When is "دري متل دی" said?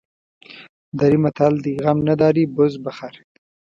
0.99-1.73